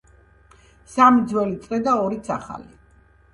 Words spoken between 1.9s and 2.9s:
ორიც ახალი.